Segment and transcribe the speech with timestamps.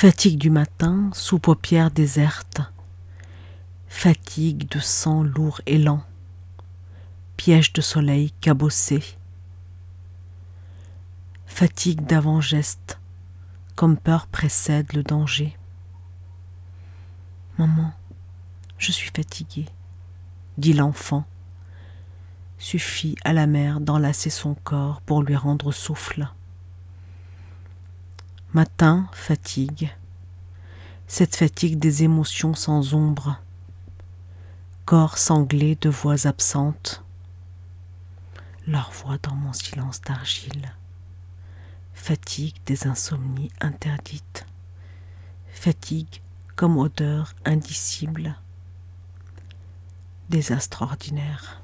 [0.00, 2.60] Fatigue du matin sous paupières désertes,
[3.88, 6.04] fatigue de sang lourd et lent,
[7.36, 9.02] piège de soleil cabossé,
[11.46, 13.00] fatigue d'avant-geste,
[13.74, 15.58] comme peur précède le danger.
[17.58, 17.92] Maman,
[18.78, 19.66] je suis fatiguée,
[20.58, 21.24] dit l'enfant.
[22.60, 26.28] Suffit à la mère d'enlacer son corps pour lui rendre souffle.
[28.54, 29.94] Matin, fatigue.
[31.06, 33.38] Cette fatigue des émotions sans ombre.
[34.86, 37.04] Corps sanglé de voix absentes.
[38.66, 40.72] Leur voix dans mon silence d'argile.
[41.92, 44.46] Fatigue des insomnies interdites.
[45.52, 46.22] Fatigue
[46.56, 48.34] comme odeur indicible.
[50.30, 51.60] Désastre ordinaire.